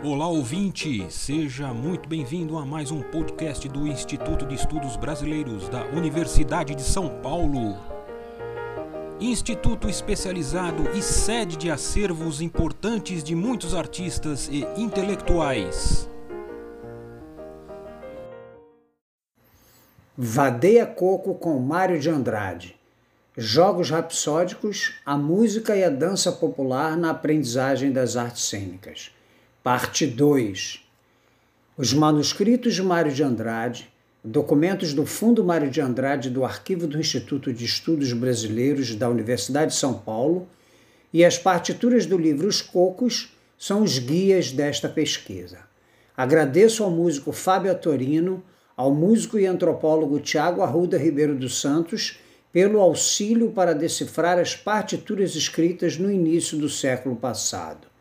[0.00, 5.86] Olá ouvinte, seja muito bem-vindo a mais um podcast do Instituto de Estudos Brasileiros da
[5.86, 7.76] Universidade de São Paulo.
[9.18, 16.08] Instituto especializado e sede de acervos importantes de muitos artistas e intelectuais.
[20.16, 22.76] Vadeia Coco com Mário de Andrade.
[23.36, 29.17] Jogos rapsódicos, a música e a dança popular na aprendizagem das artes cênicas.
[29.60, 30.80] Parte 2.
[31.76, 33.90] Os manuscritos de Mário de Andrade,
[34.22, 39.72] documentos do Fundo Mário de Andrade do Arquivo do Instituto de Estudos Brasileiros da Universidade
[39.72, 40.46] de São Paulo
[41.12, 45.58] e as partituras do livro Os Cocos são os guias desta pesquisa.
[46.16, 48.40] Agradeço ao músico Fábio Atorino,
[48.76, 52.20] ao músico e antropólogo Tiago Arruda Ribeiro dos Santos
[52.52, 57.97] pelo auxílio para decifrar as partituras escritas no início do século passado.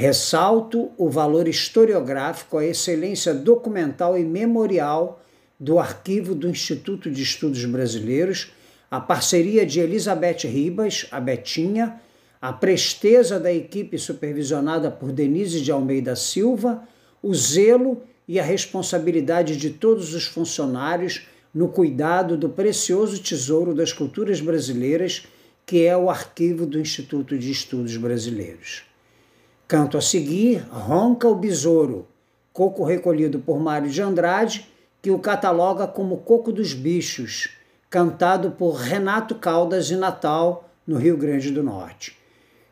[0.00, 5.20] Ressalto o valor historiográfico, a excelência documental e memorial
[5.58, 8.52] do arquivo do Instituto de Estudos Brasileiros,
[8.88, 12.00] a parceria de Elizabeth Ribas, a Betinha,
[12.40, 16.84] a presteza da equipe supervisionada por Denise de Almeida Silva,
[17.20, 23.92] o zelo e a responsabilidade de todos os funcionários no cuidado do precioso tesouro das
[23.92, 25.24] culturas brasileiras,
[25.66, 28.86] que é o arquivo do Instituto de Estudos Brasileiros.
[29.68, 32.06] Canto a seguir, Ronca o Besouro,
[32.54, 34.66] coco recolhido por Mário de Andrade,
[35.02, 37.50] que o cataloga como Coco dos Bichos,
[37.90, 42.16] cantado por Renato Caldas em Natal, no Rio Grande do Norte.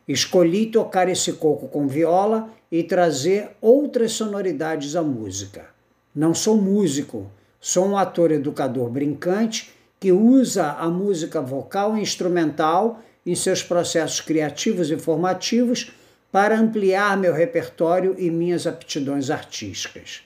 [0.09, 5.67] Escolhi tocar esse coco com viola e trazer outras sonoridades à música.
[6.15, 7.27] Não sou músico,
[7.61, 14.23] sou um ator educador brincante que usa a música vocal e instrumental em seus processos
[14.23, 15.93] criativos e formativos
[16.37, 20.21] para ampliar meu repertório e minhas aptidões artísticas.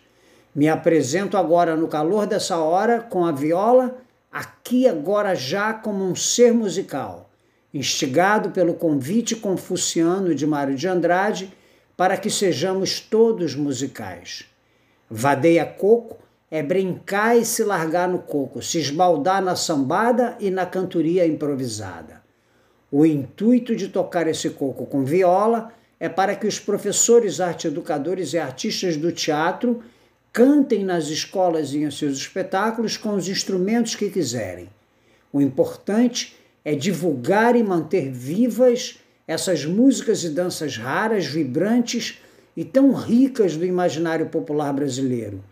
[0.53, 3.97] Me apresento agora no calor dessa hora com a viola,
[4.29, 7.31] aqui agora já como um ser musical,
[7.73, 11.57] instigado pelo convite confuciano de Mário de Andrade
[11.97, 14.47] para que sejamos todos musicais.
[15.09, 16.19] Vadeia coco
[16.51, 22.21] é brincar e se largar no coco, se esbaldar na sambada e na cantoria improvisada.
[22.91, 28.33] O intuito de tocar esse coco com viola é para que os professores, arte educadores
[28.33, 29.83] e artistas do teatro
[30.33, 34.71] cantem nas escolas e em seus espetáculos com os instrumentos que quiserem.
[35.31, 36.35] O importante
[36.65, 42.19] é divulgar e manter vivas essas músicas e danças raras, vibrantes
[42.57, 45.43] e tão ricas do imaginário popular brasileiro,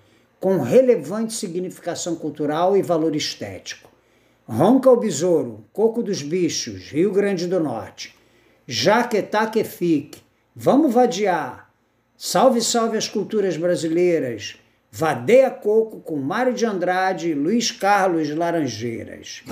[0.40, 3.88] com relevante significação cultural e valor estético.
[4.46, 8.16] Ronca o Besouro, Coco dos Bichos, Rio Grande do Norte.
[8.66, 10.20] Jaquetá que fique,
[10.60, 11.70] Vamos vadiar.
[12.16, 14.56] Salve, salve as culturas brasileiras.
[14.90, 19.44] Vadeia Coco com Mário de Andrade e Luiz Carlos Laranjeiras.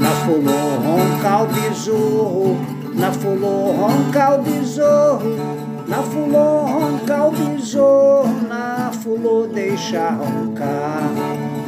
[0.00, 2.56] Na fulô ronca o besouro,
[2.92, 11.10] na fulô ronca o besouro, na fulô ronca o besouro, na fulô deixa roncar.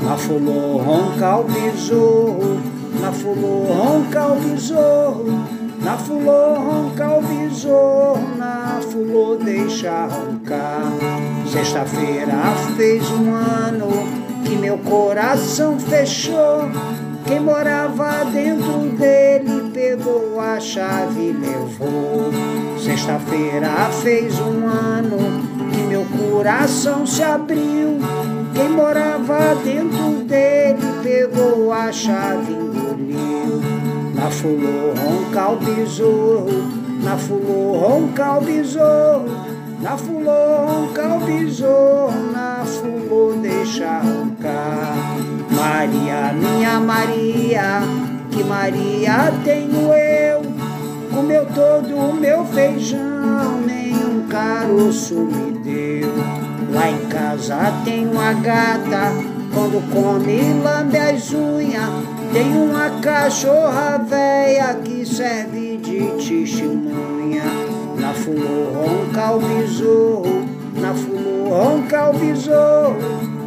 [0.03, 2.61] Na fulô ronca o besouro,
[3.01, 5.59] na fulô ronca o besouro.
[5.81, 10.93] Na fulô ronca o besouro, na fulô deixa roncar.
[11.47, 12.35] Sexta-feira
[12.77, 13.89] fez um ano
[14.45, 16.69] que meu coração fechou.
[17.25, 22.33] Quem morava dentro dele pegou a chave levou.
[22.77, 23.71] Sexta-feira
[24.03, 25.19] fez um ano
[25.71, 28.01] que meu coração se abriu.
[28.55, 33.63] Quem morava dentro dele pegou a chave e engoliu.
[34.17, 36.65] Na fulô ronca o besouro,
[37.05, 39.31] na fulô ronca o besouro,
[39.81, 44.97] na fulô ronca o besouro, na fulô deixa roncar.
[45.53, 47.81] Maria, minha Maria,
[48.39, 50.43] que Maria tenho eu,
[51.13, 56.09] comeu todo o meu feijão, nenhum caroço me deu.
[56.73, 59.13] Lá em casa tem uma gata,
[59.53, 61.91] quando come lambe as unhas,
[62.33, 67.43] tem uma cachorra véia que serve de testemunha.
[67.99, 73.38] Na fulô ronca o na fulô ronca o.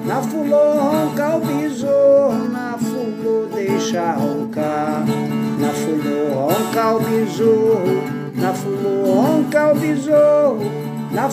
[7.21, 8.03] besouro,
[8.35, 8.53] na
[9.71, 10.71] o besouro.
[11.11, 11.29] Na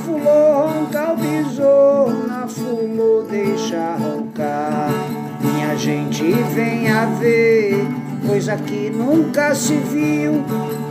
[1.12, 3.96] o besouro, na fulô deixa
[5.76, 7.86] gente venha ver,
[8.26, 10.44] coisa que nunca se viu.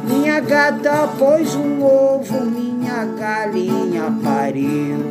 [0.08, 5.06] Minha gata pôs um ovo, minha galinha pariu.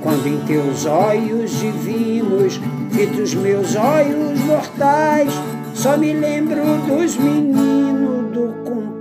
[0.00, 2.60] Quando em teus olhos divinos,
[2.92, 5.32] fitos meus olhos mortais,
[5.74, 8.54] só me lembro dos meninos do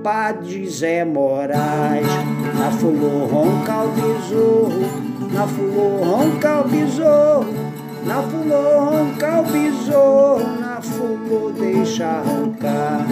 [0.06, 2.06] compadre Zé Moraes.
[2.60, 4.86] Na fulô ronca o besouro,
[5.34, 7.48] na fulô ronca o besouro,
[8.06, 13.08] na fulô ronca o besouro, na fulô deixa roncar.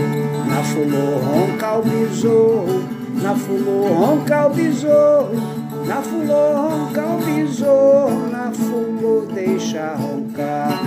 [0.47, 2.83] Na fulô ronca o besouro,
[3.23, 5.63] na fulô ronca o besouro.
[5.87, 10.79] Na fulô ronca o besouro, na fulô deixa roncar.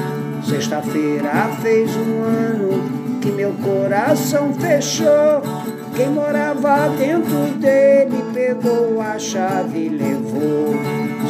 [0.45, 5.56] Sexta-feira fez um ano que meu coração fechou.
[5.97, 10.75] Quem morava dentro dele pegou a chave e levou.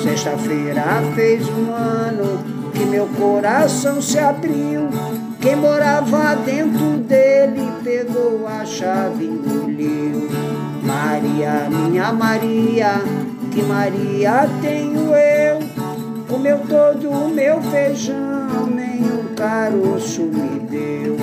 [0.03, 0.83] Sexta-feira
[1.15, 4.89] fez um ano que meu coração se abriu.
[5.41, 10.29] Quem morava dentro dele pegou a chave e engoliu.
[10.83, 13.01] Maria, minha Maria
[13.53, 15.61] que Maria tenho eu.
[16.29, 21.17] Comeu todo o meu feijão, nenhum caroço me deu.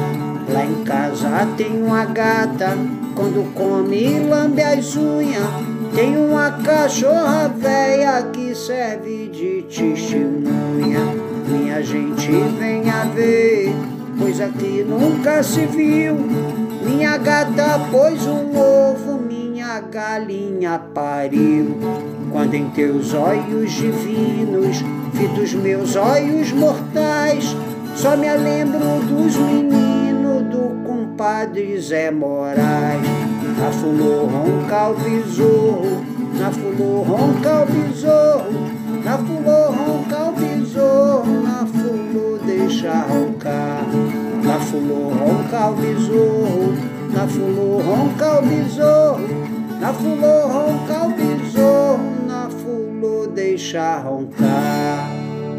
[0.47, 2.77] Lá em casa tem uma gata,
[3.15, 5.43] quando come lambe as unhas.
[5.95, 10.99] Tem uma cachorra velha que serve de testemunha.
[11.47, 13.73] Minha gente venha ver,
[14.17, 16.15] coisa que nunca se viu.
[16.83, 21.77] Minha gata pôs um ovo, minha galinha pariu.
[22.31, 24.83] Quando em teus olhos divinos,
[25.13, 27.55] fitos meus olhos mortais,
[27.95, 30.02] só me lembro dos meninos
[31.23, 33.01] do compadre Zé Moraes.
[33.57, 36.03] Na fulô ronca o besouro,
[36.37, 38.51] na fulô ronca o besouro,
[39.05, 43.85] na fulô ronca o besouro, na fulô deixa roncar.
[44.43, 46.77] Na fulô ronca o besouro,
[47.13, 49.47] na fulô ronca o besouro,
[49.79, 51.33] na fulô ronca o besouro
[53.33, 55.09] deixar roncar.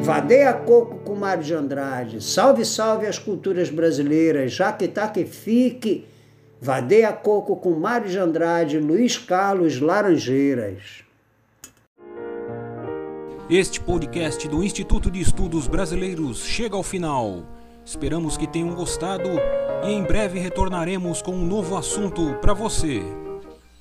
[0.03, 2.23] Vadeia coco Mário de Andrade.
[2.23, 4.53] Salve, salve as culturas brasileiras.
[4.53, 6.05] Já que tá que fique.
[6.61, 11.03] Vadeia coco com Mário de Andrade, Luiz Carlos Laranjeiras.
[13.49, 17.43] Este podcast do Instituto de Estudos Brasileiros chega ao final.
[17.87, 19.31] Esperamos que tenham gostado
[19.83, 23.03] e em breve retornaremos com um novo assunto para você.